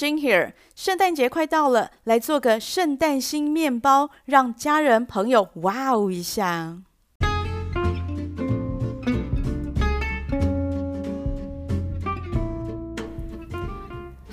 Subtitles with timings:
[0.00, 0.52] Jing here。
[0.74, 6.78] 圣诞节快到了，来做个圣诞新面包，让家人朋友哇哦一下。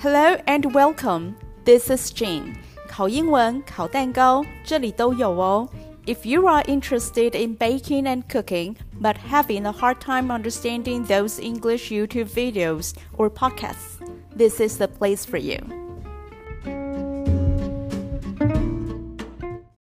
[0.00, 1.34] Hello and welcome.
[1.64, 2.54] This is Jing.
[2.86, 5.68] 考英文、考蛋糕，这里都有哦。
[6.06, 11.90] If you are interested in baking and cooking, but having a hard time understanding those English
[11.90, 13.87] YouTube videos or podcasts,
[14.38, 15.58] this is the place for you.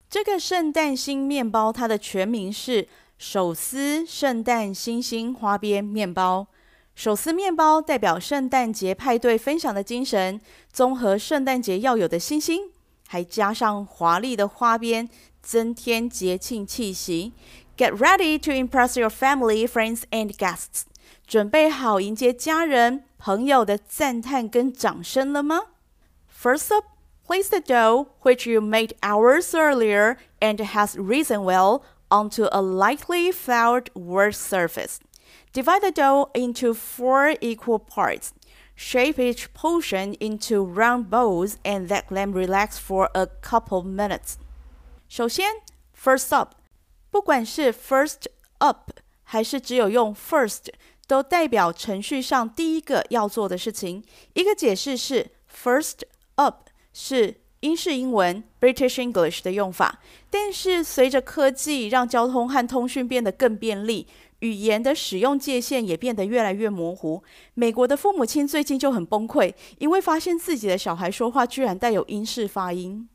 [0.10, 2.88] 这个圣诞新面包，它的全名是
[3.18, 6.48] 手撕圣诞星星花边面包。
[6.96, 10.40] 手撕面包代表圣诞节派对分享的精神，
[10.72, 12.70] 综合圣诞节要有的星星，
[13.08, 15.10] 还加上华丽的花边。
[15.46, 17.34] 增添节庆气息。
[17.76, 20.84] Get ready to impress your family, friends, and guests.
[21.28, 25.62] 准备好迎接家人、朋友的赞叹跟掌声了吗？
[26.30, 26.86] First up,
[27.26, 33.32] place the dough, which you made hours earlier and has risen well, onto a lightly
[33.32, 34.98] floured wood surface.
[35.54, 38.32] Divide the dough into four equal parts.
[38.76, 44.36] Shape each portion into round balls and let them relax for a couple minutes.
[45.08, 45.46] 首先，
[45.96, 46.56] first up，
[47.12, 48.26] 不管是 first
[48.58, 48.90] up
[49.24, 50.74] 还是只有用 first，
[51.09, 54.05] 都代表程序上第一个要做的事情。
[54.35, 56.03] 一个解释是，first
[56.37, 64.07] up 是英式英文 British English 的用法，但是随着科技让交通和通讯变得更便利，
[64.41, 67.23] 语言的使用界限也变得越来越模糊。
[67.55, 73.09] 美国的父母亲最近就很崩溃，因为发现自己的小孩说话居然带有英式发音。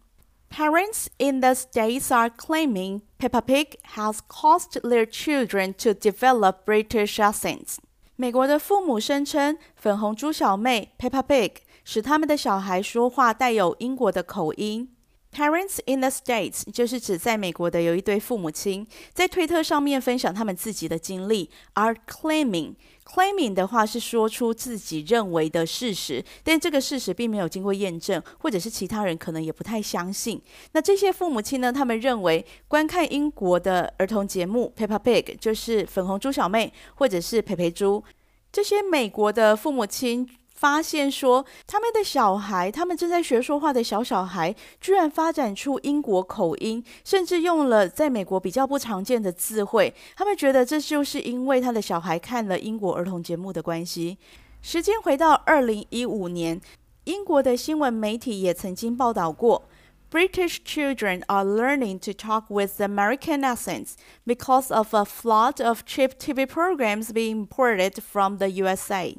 [0.53, 7.19] Parents in the States are claiming Peppa Pig has caused their children to develop British
[7.19, 7.77] accents.
[8.17, 11.53] 美国的父母声称，粉红猪小妹 Peppa Pig
[11.85, 14.92] 使他们的小孩说话带有英国的口音。
[15.34, 22.76] Parents in the States 就是指在美国的有一对父母亲，在推特上面分享他们自己的经历，are claiming。
[23.04, 30.42] claiming 的话是说出自己认为的事实，但这个事实并没有经过验证，或者是其他人可能也不太相信。
[30.72, 38.04] 那这些父母亲呢，他们认为观看英国的儿童节目 Peppa Pig 就是粉红猪小妹，或者是佩佩猪，
[38.52, 40.30] 这些美国的父母亲。
[40.64, 49.94] 发现说，他们的小孩，他们正在学说话的小小孩，居然发展出英国口音，甚至用了在美国比较不常见的字汇。
[50.16, 54.18] 他们觉得这就是因为他的小孩看了英国儿童节目的关系。
[54.62, 56.62] 时间回到二零一五年，
[57.04, 59.68] 英国的新闻媒体也曾经报道过
[60.10, 63.96] ，British children are learning to talk with American accents
[64.26, 69.18] because of a flood of cheap TV programs being imported from the USA.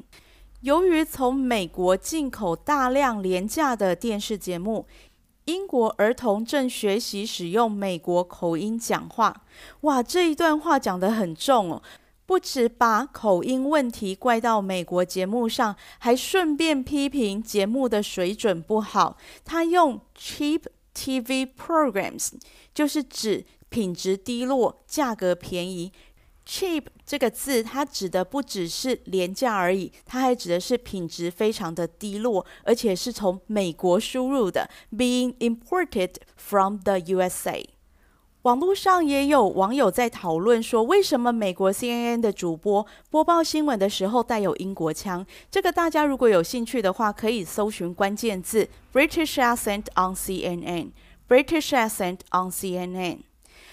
[0.65, 4.87] 由于从美国进口大量廉价的电视节目，
[5.43, 9.43] 英国儿童正学习使用美国口音讲话。
[9.81, 11.83] 哇，这一段话讲得很重哦，
[12.25, 19.17] 不止把口音问题怪到美国节目上，还顺便批评节目的水准不好。
[19.43, 20.63] 他用 cheap
[20.95, 22.31] TV programs，
[22.73, 25.91] 就是指品质低落、价格便宜。
[26.47, 37.65] Cheap 这个字，它指的不只是廉价而已，它还指的是品质非常的低落，而且是从美国输入的，being imported from the USA。
[38.43, 45.25] 网络上也有网友在讨论说，为什么美国 CNN 的主播播报新闻的时候带有英国腔？
[45.49, 53.21] 这个大家如果有兴趣的话，可以搜寻关键字 British accent on CNN，British accent on CNN。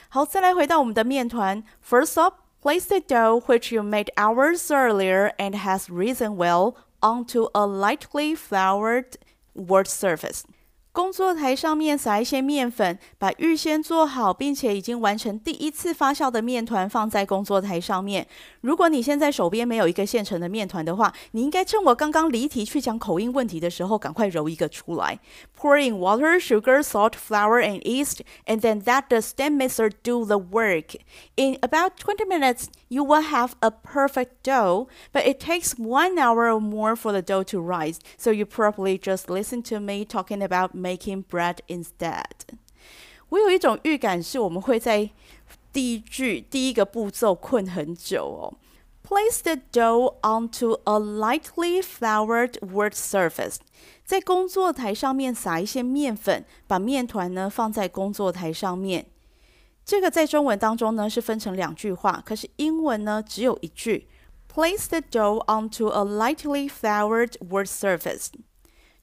[0.08, 2.41] 好，再来回到我们的面团，First up。
[2.62, 9.16] Place the dough which you made hours earlier and has risen well onto a lightly floured
[9.52, 10.46] wood surface.
[10.92, 18.26] 工作台上面撒一些面粉，把预先做好并且已经完成第一次发酵的面团放在工作台上面。
[18.60, 25.18] 如果你现在手边没有一个现成的面团的话，你应该趁我刚刚离题去讲口音问题的时候，赶快揉一个出来。
[25.58, 30.36] Pour in water, sugar, salt, flour, and yeast, and then let the stand mixer do the
[30.36, 30.96] work.
[31.36, 36.51] In about 20 minutes, you will have a perfect dough, but it takes one hour
[36.51, 37.99] or more for the dough to rise.
[38.17, 42.55] So you probably just listen to me talking about making bread instead。
[43.29, 45.09] 我有一种预感，是我们会在
[45.73, 48.53] 第一句第一个步骤困很久哦。
[49.03, 53.57] Place the dough onto a lightly floured wood surface。
[54.03, 59.05] 在工作台上面撒一些面粉，把面团呢放在工作台上面。
[59.84, 64.08] 这个在中文当中呢是分成两句话，可是英文呢只有一句。
[64.54, 68.26] Place the dough onto a lightly floured word surface。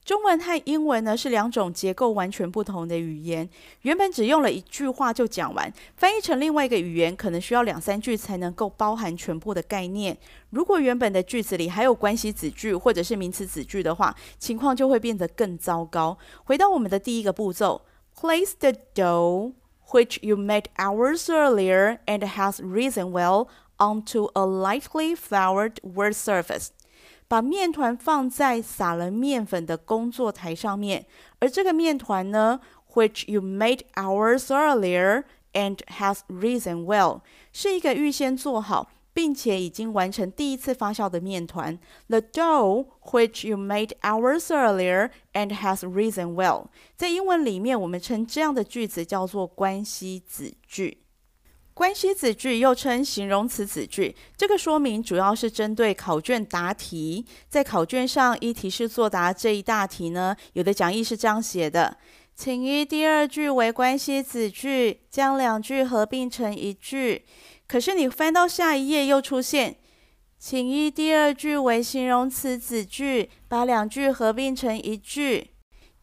[0.04, 3.50] 中文和英文呢是两种结构完全不同的语言，
[3.82, 10.16] 原本只用了一句话就讲完，翻译成另外一个语言可能需要两三句才能够包含全部的概念。
[10.50, 16.16] 如果原本的句子里还有关系子句或者是名词子句的话，情况就会变得更糟糕。
[16.44, 17.82] 回到我们的第一个步骤
[18.16, 19.52] ，Place the dough
[19.91, 23.47] which you made hours earlier and has risen well
[23.77, 26.69] onto a lightly floured work surface。
[27.27, 31.07] 把面团放在撒了面粉的工作台上面，
[31.39, 32.59] 而这个面团呢，
[32.93, 35.23] which you made hours earlier
[35.53, 37.21] and has risen well，
[37.51, 41.78] 是一个预先做好 并且已经完成第一次发酵的面团。
[42.08, 46.66] The dough which you made hours earlier and has risen well，
[46.96, 50.98] 在英文里面，我们称这样的句子叫做关系子句。
[51.72, 57.24] 关系子句又称形容词子句，这个说明主要是针对考卷答题。
[57.48, 61.96] 在考卷上依提示作答这一大题呢，有的讲义是这样写的：
[62.34, 67.24] 请以第二句为关系子句，将两句合并成一句。
[67.70, 69.76] 可是你翻到下一页又出现，
[70.40, 75.50] 请以第二句为形容词子句，把两句合并成一句。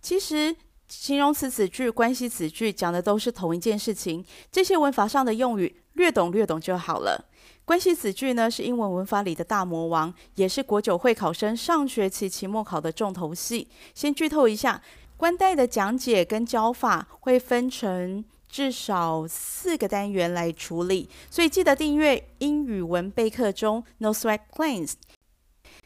[0.02, 0.56] 其实。
[0.88, 7.25] 形容词子句、关系子句讲的都是同一件事情，这些文法上的用语略懂略懂就好了。
[7.66, 13.68] 关系子句呢是英文文法里的大魔王，也是国九会考生上学期期末考的重头戏。
[13.94, 14.81] 先剧透一下，
[15.18, 24.93] 关代的讲解跟教法会分成至少四个单元来处理，所以记得订阅英语文备课中 No Sweat Plans。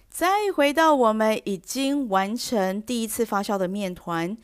[0.08, 4.36] 再回到我们已经完成第一次发酵的面团。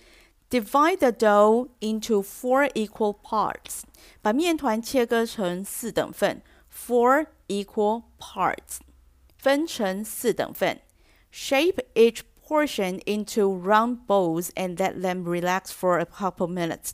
[0.51, 3.83] Divide the dough into four equal parts。
[4.21, 8.81] 把面团切割成四等份，four equal parts，
[9.39, 10.81] 分成四等份。
[11.33, 16.91] Shape each portion into round balls and let them relax for a couple minutes。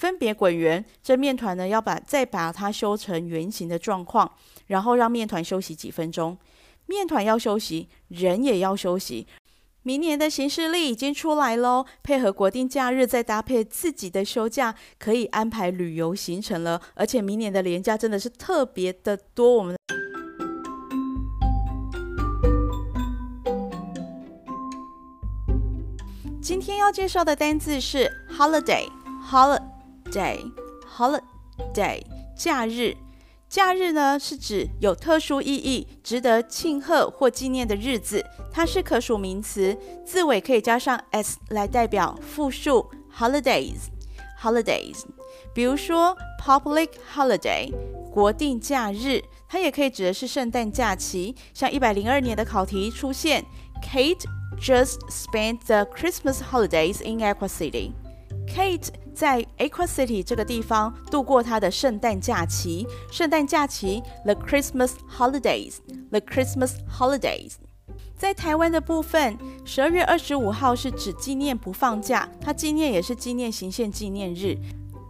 [0.00, 4.32] 分别滚圆，这面团呢要把再把它修成圆形的状况，
[4.68, 6.38] 然后让面团休息几分钟。
[6.86, 9.26] 面团要休息，人也要休息。
[9.82, 16.80] 明年的行事历已经出来喽，配合国定假日，再搭配自己的休假，可以安排旅游行程了。
[16.94, 19.54] 而且明年的连假真的是特别的多。
[19.58, 19.76] 我们
[26.40, 29.60] 今天要介绍的单字是 holiday，holiday
[30.10, 32.02] holiday，holiday，holiday，
[32.36, 32.96] 假日。
[33.48, 43.88] 假日呢，是指有特殊意义、值得庆贺或纪念的日子，它是可数名词，字尾可以加上 s 来代表复数 holidays。
[44.40, 45.02] holidays，
[45.52, 47.72] 比如说 public holiday，
[48.12, 51.34] 国定假日，它也可以指的是圣诞假期。
[51.52, 53.44] 像一百零二年的考题出现
[53.82, 54.24] ，Kate
[54.60, 57.90] just spent the Christmas holidays in Aqua City。
[58.54, 62.86] Kate 在 Aqua City 这个地方度过她的圣诞假期。
[63.10, 67.52] 圣诞假期，the Christmas holidays，the Christmas holidays。
[68.16, 74.58] 在台湾的部分，十二月二十五号是指纪念不放假，它纪念也是纪念行宪纪念日。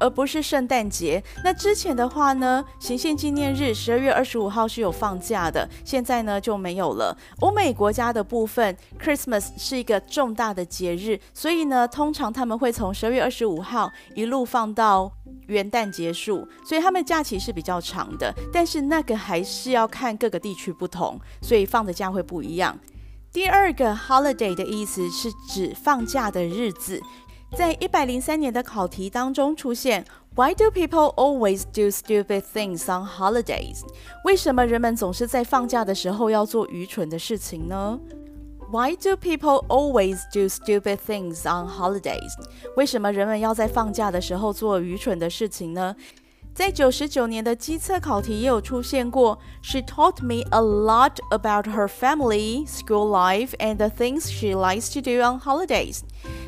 [0.00, 1.22] 而不是圣诞节。
[1.44, 7.16] 那之前的话呢，行宪纪念日十二月二十五号是有放假的，现在呢就没有了。
[7.40, 15.12] 欧美国家的部分，Christmas 是一个重大的节日，所以呢，通常他们会从十二月二十五号一路放到
[15.46, 18.34] 元旦结束，所以他们假期是比较长的。
[18.52, 22.78] 但是那个还是要看各个地区不同，所以放的假会不一样。
[23.32, 27.00] 第二个 holiday 的意思是指放假的日子。
[27.56, 30.04] 在一百零三年的考题当中出现
[30.36, 33.80] ，Why do people always do stupid things on holidays？
[34.24, 37.98] 为什么人们总是在放假的时候要做愚蠢的事情呢
[38.70, 42.30] ？Why do people always do stupid things on holidays？
[42.76, 45.96] 为什么人们要在放假的时候做愚蠢的事情呢？
[46.54, 49.38] 在九十九年的基测考题也有出现过。
[49.62, 55.00] She taught me a lot about her family, school life, and the things she likes to
[55.00, 56.00] do on holidays.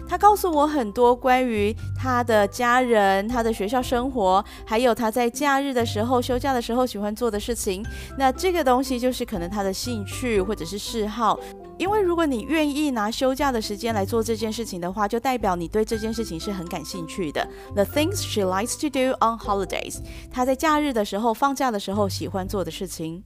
[0.09, 7.85] 她告诉我很多关于她的家人、她的学校生活，还有她在假日的时候、休假的时候喜欢做的事情。
[8.18, 11.38] 那这个东西就是可能她的兴趣或者是嗜好。
[11.82, 17.44] 因为如果你愿意拿休假的时间来做这件事情的话，就代表你对这件事情是很感兴趣的。
[17.74, 19.98] The things she likes to do on holidays，
[20.30, 23.24] 她在假日的时候、放假的时候喜欢做的事情。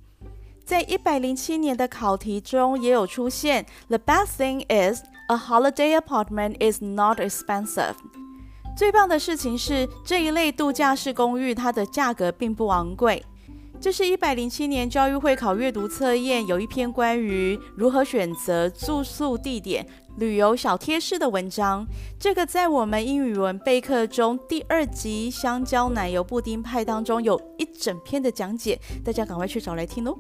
[0.65, 3.67] 在一百零七年的考题中也有出现。
[3.89, 7.97] The best thing is a holiday apartment is not expensive。
[8.75, 13.23] 最棒的事情是这一类度假式公寓，它的价格并不昂贵。
[13.79, 21.87] 这是一百零七年教育会考阅读测验，有一篇关于如何选择住宿地点、旅游小贴士的文章。
[22.19, 30.19] 这个在我们英语文备课中第二集香蕉奶油布丁派当中有一整篇的讲解，大家赶快去找来听哦。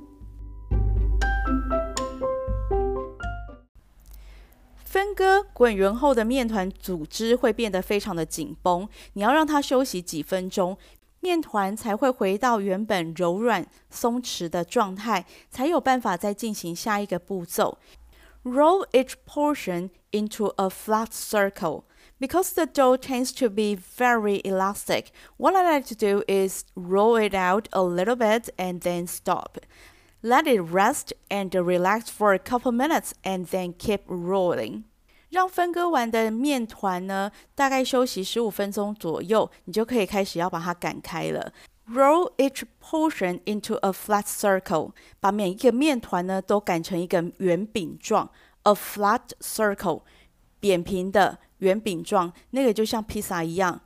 [4.84, 10.78] 分割滚圆后的面团组织会变得非常的紧绷，你要让它休息几分钟。
[11.25, 17.77] 面团才会回到原本柔软松弛的状态，才有办法再进行下一个步骤。
[18.43, 21.83] Roll each portion into a flat circle.
[22.19, 25.07] Because the dough tends to be very elastic,
[25.37, 29.57] what I like to do is roll it out a little bit and then stop.
[30.21, 34.83] Let it rest and relax for a couple minutes and then keep rolling.
[35.30, 41.52] 让分割完的面团呢，大概休息十五分钟左右，你就可以开始要把它擀开了。
[41.88, 48.30] Roll each portion into a flat circle，把每一个面团呢都擀成一个圆饼状。
[48.64, 50.02] A flat circle，
[50.58, 53.82] 扁平的圆饼状，那个就像披萨一样。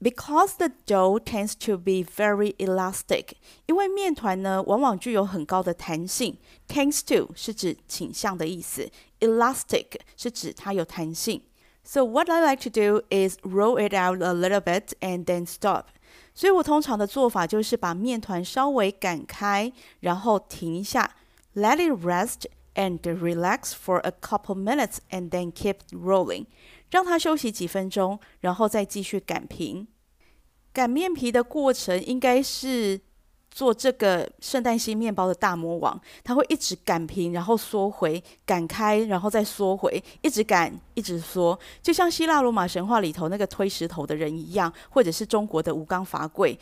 [0.00, 3.28] Because the dough tends to be very elastic，
[3.66, 6.36] 因为面团呢往往具有很高的弹性。
[6.66, 11.41] Tends to 是指倾向的意思 ，elastic 是指它有弹性。
[11.83, 15.85] So what I like to do is roll it out a little bit and then stop。
[16.33, 21.15] 所以我通常的做法就是把面团稍微擀开，然后停一下，
[21.55, 22.45] let it rest
[22.75, 26.45] and relax for a couple minutes and then keep rolling。
[26.89, 29.87] 让它休息几分钟，然后再继续擀平。
[30.73, 33.01] 擀面皮的过程应该是
[33.56, 46.58] 做这个圣诞新面包的大魔王，他会一直擀平，然后缩回，擀开，然后再缩回，一直擀，一直缩，就像希腊罗马神话里头那个推石头的人一样，或者是中国的吴刚伐桂，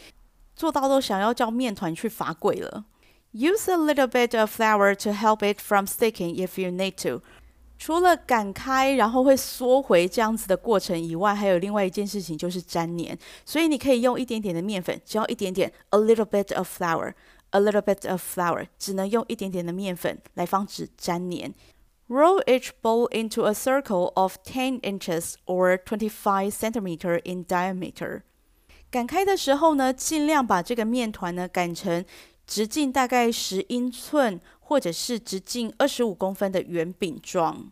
[0.54, 2.84] 做到都想要叫面团去伐桂了。
[3.32, 7.22] Use a little bit of flour to help it from sticking if you need to.
[7.84, 13.18] 除了擀开然后会缩回这样子的过程以外，还有另外一件事情就是粘黏。
[13.44, 21.54] 所以你可以用一点点的面粉，只要一点点，a little bit of flour，a little bit of flour，只能用一点点的面粉来防止粘黏。
[22.08, 28.22] Roll each bowl into a circle of ten inches or twenty-five centimeter in diameter。
[28.90, 32.02] 擀开的时候呢，尽量把这个面团呢擀成
[32.46, 34.40] 直径大概十英寸。
[34.66, 37.70] 或者是直径二十五公分的圆饼状。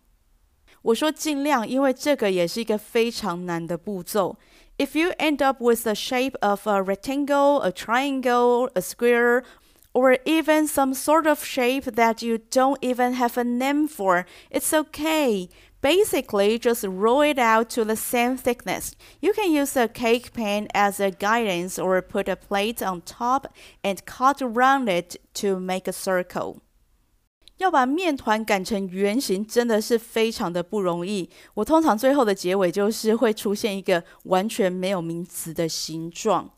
[0.81, 4.37] 我说尽量，因为这个也是一个非常难的步骤。
[4.77, 9.43] If you end up with the shape of a rectangle, a triangle, a square,
[9.91, 14.71] or even some sort of shape that you don't even have a name for, it's
[14.73, 15.49] okay.
[15.81, 18.95] Basically, just roll it out to the same thickness.
[19.19, 23.47] You can use a cake pan as a guidance or put a plate on top
[23.83, 26.61] and cut around it to make a circle.
[27.62, 31.30] 要把面团擀成圆形，真的是非常的不容易。
[31.54, 36.50] 我通常最后的结尾就是会出现一个完全没有名词的形状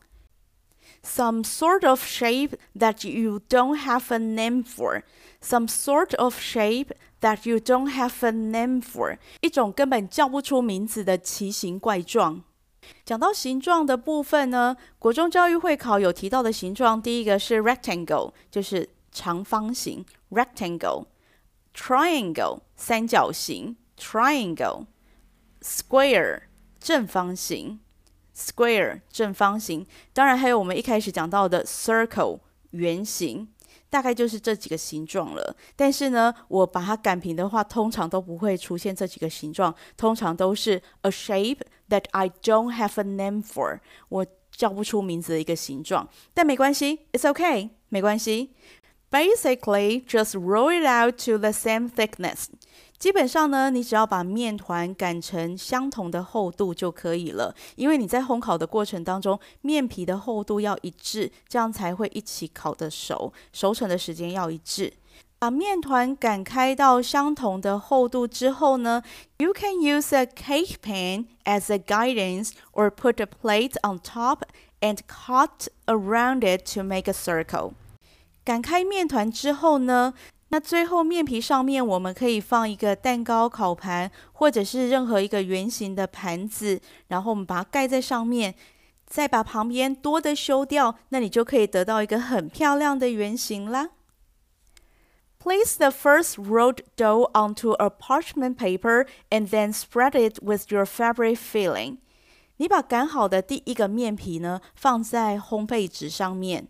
[1.03, 6.87] ，some sort of shape that you don't have a name for，some sort of shape
[7.21, 12.43] that you don't have a name for，一种根本叫不出名字的奇形怪状。
[13.05, 18.89] 讲到形状的部分呢，国中教育会考有提到的形状，第一个是 rectangle，就是。
[19.17, 26.41] 长方形 rectangle，triangle 三角形 triangle，square
[26.79, 27.79] 正方形
[28.35, 32.39] square 正方形，当然还有我们一开始讲到的 circle
[32.71, 33.47] 圆形，
[33.89, 35.55] 大概就是这几个形状了。
[35.75, 43.79] 但是呢，我把它擀平的话，通常都不会出现这几个形状，通常都是 a shape that I don't have a name for，
[44.09, 46.09] 我叫不出名字的一个形状。
[46.33, 48.53] 但没关系，It's OK，没关系。
[49.10, 52.46] Basically, just roll it out to the same thickness.
[52.96, 57.54] 基本上呢，你只要把面团擀成相同的厚度就可以了。
[57.74, 64.92] 因为你在烘烤的过程当中，面皮的厚度要一致，这样才会一起烤得熟，熟成的时间要一致。
[65.38, 69.02] 把面团擀开到相同的厚度之后呢，
[69.38, 74.42] You can use a cake pan as a guidance or put a plate on top
[74.80, 77.72] and cut around it to make a circle.
[78.45, 80.13] 擀开面团之后呢，
[80.49, 88.53] 那最后面皮上面我们可以放一个蛋糕烤盘，或者是任何一个圆形的盘子，然后我们把它盖在上面，
[89.07, 93.89] 再把旁边多的修掉，那你就可以得到一个很漂亮的圆形啦。
[95.43, 101.35] Place the first rolled dough onto a parchment paper and then spread it with your fabric
[101.35, 101.97] filling。
[102.57, 106.67] 你把擀好的第一个面皮呢，放在烘焙纸上面。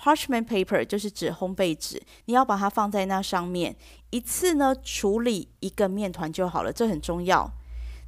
[0.00, 3.74] Parchment paper 就是指烘焙纸，你要把它放在那上面，
[4.10, 7.50] 一次呢处理一个面团就好了，这很重要。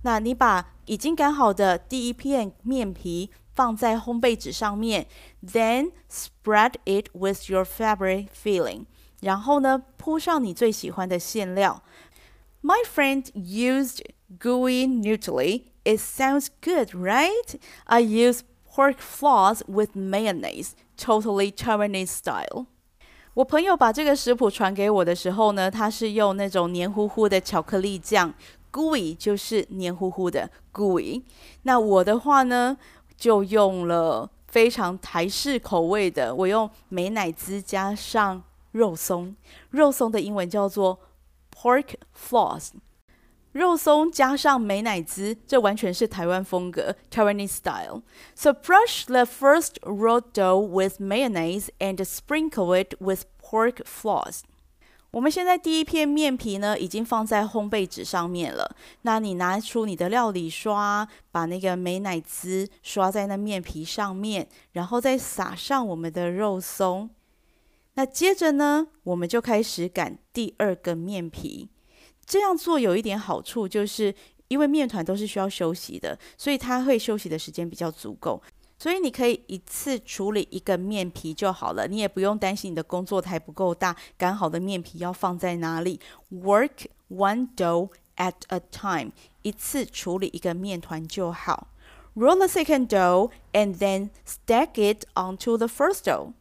[0.02, 5.06] 那你把已经擀好的第一片面皮放在烘焙纸上面，
[5.42, 8.84] then spread it with your favorite filling，
[9.20, 11.82] 然后呢铺上你最喜欢的馅料。
[12.62, 14.02] My friend used
[14.38, 15.62] gooey Nutella.
[15.84, 17.58] It sounds good, right?
[17.84, 20.72] I use pork floss with mayonnaise.
[20.97, 22.65] Totally Taiwanese style。
[23.33, 28.33] 我朋友把这个食谱传给我的时候呢，他是用那种黏糊糊的巧克力酱
[28.71, 31.23] ，gooey 就是黏糊糊的 gooey。
[31.63, 32.77] 那我的话呢，
[33.17, 39.35] 就用了非常台式口味的，我用美乃滋加上肉松，
[39.71, 40.99] 肉松的英文叫做
[41.51, 42.69] pork floss。
[43.53, 48.01] 肉松加上美乃滋，这完全是台湾风格 （Taiwanese style）。
[48.35, 54.41] So brush the first rolled dough with mayonnaise and sprinkle it with pork floss。
[55.11, 58.75] 我们现在第一片面皮呢，已经放在烘焙纸上面了。
[59.03, 67.11] 那你拿出你的料理刷，把那个美乃滋刷在那面皮上面，然后再撒上我们的肉松。
[67.93, 71.69] 那接着呢，我们就开始擀第二个面皮。
[72.25, 74.13] 这样做有一点好处，就是
[74.47, 78.41] 因为面团都是需要休息的，所以它会休息的时间比较足够。
[78.79, 85.99] 所以你可以一次处理一个面皮就好了，你也不用担心你的工作台不够大，擀好的面皮要放在哪里。
[86.31, 89.11] Work one dough at a time，
[89.41, 91.67] 一次处理一个面团就好。
[92.15, 96.33] Roll the second dough and then stack it onto the first dough.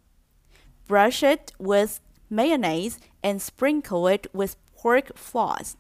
[0.89, 5.76] Brush it with mayonnaise and sprinkle it with pork floss.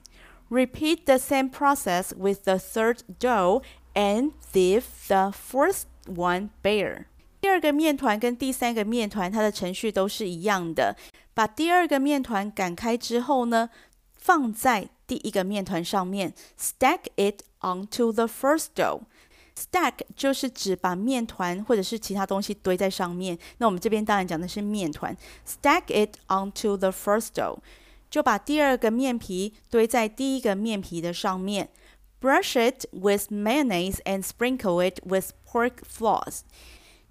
[0.49, 3.61] Repeat the same process with the third dough
[3.93, 7.05] and leave the fourth one bare.
[7.41, 10.95] 第二个面团跟第三个面团，它的程序都是一样的。
[11.33, 13.69] 把第二个面团擀开之后呢，
[14.15, 23.37] 放在第一个面团上面，stack it onto the first dough。Stack 就是指把面团或者是其他东西堆在上面。
[23.57, 25.15] 那我们这边当然讲的是面团。
[25.47, 27.57] Stack it onto the first dough。
[28.11, 31.69] 就把第二个面皮堆在第一个面皮的上面，
[32.21, 36.41] brush it with mayonnaise and sprinkle it with pork floss，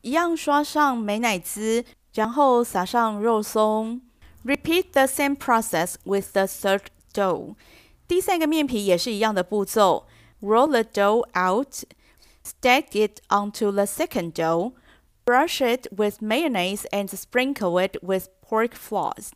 [0.01, 1.85] 一样刷上美乃滋，
[2.15, 4.01] 然后撒上肉松。
[4.45, 7.57] Repeat the same process with the third dough。
[8.07, 10.05] 第三个面皮也是一样的步骤，
[10.41, 18.29] roll the dough out，stack it onto the second dough，brush it with mayonnaise and sprinkle it with
[18.41, 19.31] pork floss。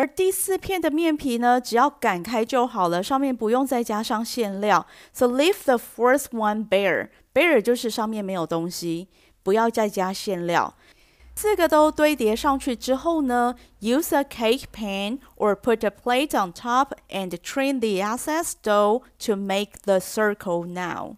[0.00, 4.86] 而第四片的面皮呢，只要擀开就好了，上面不用再加上馅料。
[5.12, 7.10] So leave the fourth one bare.
[7.34, 9.08] Bare 就是上面没有东西，
[9.42, 10.74] 不要再加馅料。
[11.36, 19.36] 四个都堆叠上去之后呢，use a cake pan or put a plate on top and trim the excess dough to
[19.36, 21.16] make the circle now.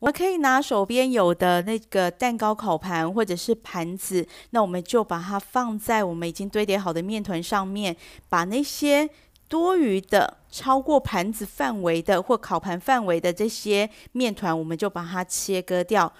[0.00, 7.94] 我们可以拿手边有的那个蛋糕烤盘或者是盘子，那我们就把它放在我们已经堆叠好的面团上面，
[8.28, 9.08] 把那些
[9.46, 16.10] 多余的、超过盘子范围的或烤盘范围的这些面团，我们就把它切割掉。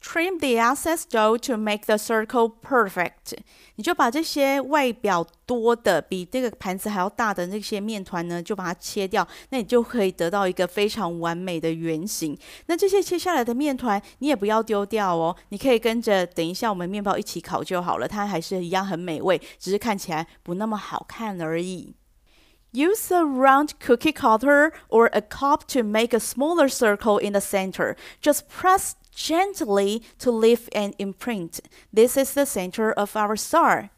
[0.00, 3.38] Trim the excess dough to make the circle perfect。
[3.76, 12.38] 你就把这些外表多的、比这个盘子还要大的那些面团呢，就把它切掉，那你就可以得到一个非常完美的圆形。
[12.66, 21.94] 那这些切下来的面团，你也不要丢掉哦，你可以跟着等一下我们面包一起烤就好了，它还是一样很美味，只是看起来不那么好看而已。
[22.74, 27.96] Use a round cookie cutter or a cup to make a smaller circle in the center.
[28.20, 31.59] Just press Gently to leave an imprint.
[31.93, 33.89] This is the center of our star.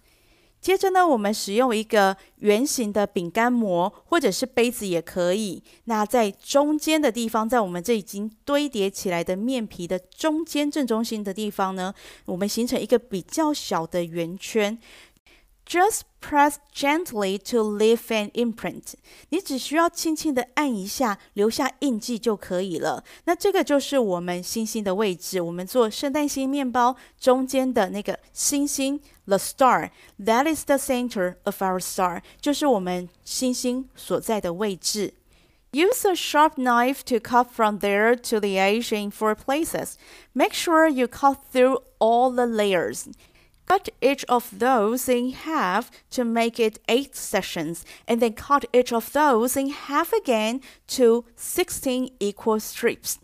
[0.60, 5.64] 接着呢，我们使用一个圆形的饼干模，或者是杯子也可以。
[5.86, 11.92] 那在中间的地方，在我们这已经堆叠起来的面皮的中间正中心的地方呢，
[12.26, 14.78] 我们形成一个比较小的圆圈。
[15.71, 18.95] Just press gently to leave an imprint。
[19.31, 23.03] 你只需要轻轻的按一下，留下印记就可以了。
[23.25, 25.41] 那这个就是我们星星的位置。
[25.41, 32.23] 我们做圣诞星面包中间的那个星星，the star。That is the center of our star。
[32.41, 35.15] 就是我们星星所在的位置。
[35.73, 39.95] Use a sharp knife to cut from there to the edge in four places.
[40.33, 43.07] Make sure you cut through all the layers.
[43.72, 48.92] Cut each of those in half to make it eight sections, and then cut each
[48.92, 53.18] of those in half again to sixteen equal strips.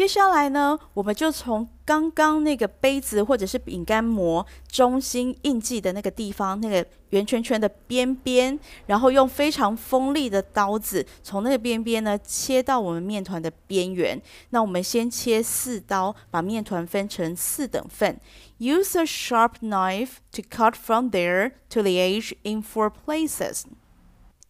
[0.00, 14.18] 接下来呢，我们就从刚刚那个杯子或者是饼干模中心印记的那个地方，那个圆圈圈的边边，然后用非常锋利的刀子从那个边边呢切到我们面团的边缘。
[14.48, 18.18] 那我们先切四刀，把面团分成四等份。
[18.58, 23.64] Use a sharp knife to cut from there to the edge in four places.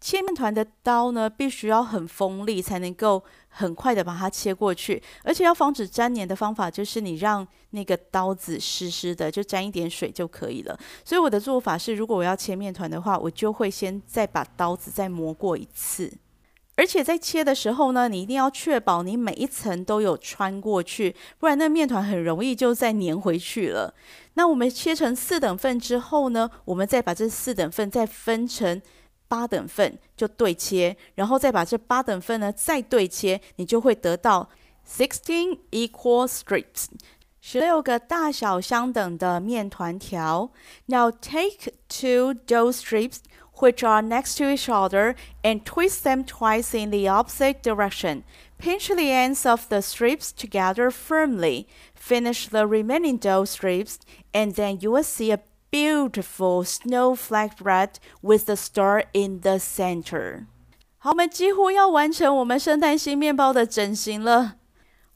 [0.01, 5.03] 切面团的刀呢，必须要很锋利，才能够很快的把它切过去。
[5.23, 10.79] 而且要防止粘黏的方法，就是你让那个刀子湿湿的，就沾一点水就可以了。
[11.05, 16.11] 所以我的做法是，如果我要切面团的话，我就会先再把刀子再磨过一次。
[16.77, 23.93] 而且在切的时候呢，你一定要确保你每一层都有穿过去，不然那面团很容易就再粘回去了。
[24.35, 28.81] 那我们切成四等份之后呢，我们再把这四等份再分成。
[29.30, 34.50] 八等份就对切，然后再把这八等份呢再对切，你就会得到
[34.88, 36.86] sixteen equal strips，
[37.42, 40.52] 十六个大小相等的面团条。
[40.86, 43.18] Now take two dough strips
[43.58, 48.24] which are next to each other and twist them twice in the opposite direction.
[48.58, 51.66] Pinch the ends of the strips together firmly.
[51.94, 54.00] Finish the remaining dough strips,
[54.34, 55.40] and then you will see a
[55.72, 60.46] Beautiful snowflake bread with the star in the center。
[60.98, 64.56] 好，我们几乎要完成我们圣诞新面包的整形了。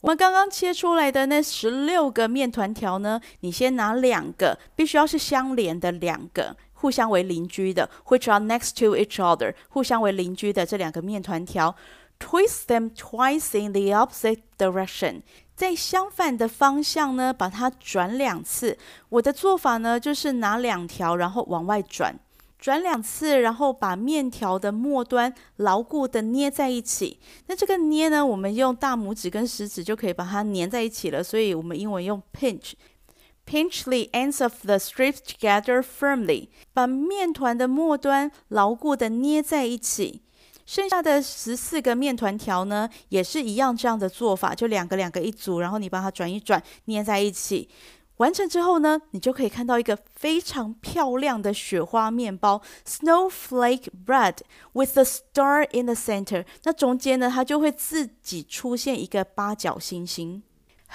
[0.02, 11.74] 我们刚刚切出来的那十六个面团条呢，你先拿两个，必须要是相连的两个，互相为邻居的，which are next to each other，互相为邻居的这两个面团条，
[12.18, 15.22] twist them twice in the opposite direction。
[15.55, 18.77] 在相反的方向呢，把它转两次。
[19.07, 22.13] 我的做法呢，就是拿两条，然后往外转，
[22.59, 27.19] 转两次，然后把面条的末端牢固的捏在一起。
[27.47, 31.23] 那这个捏呢，我们用大拇指跟食指就可以把它粘在一起了。
[31.23, 40.21] 所以我们英文用 pinch，pinch the ends of the strips together firmly，把面团的末端牢固的捏在一起。
[40.65, 47.69] 剩下的十四个面团条呢，也是一样这样的做法，就两个两个一组，然后你把它转一转，捏在一起。
[48.17, 54.37] 完成之后呢，你就可以看到一个非常漂亮的雪花面包，snowflake bread
[54.71, 56.45] with the star in the center。
[56.63, 60.41] 那中间呢，它就会自己出现一个八角星星。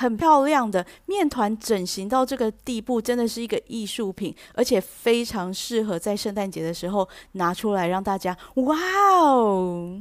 [0.00, 8.78] 很漂亮的面团整形到这个地步，真的是一个艺术品，而且非常适合在圣诞节的时候拿出来让大家哇
[9.20, 10.00] 哦！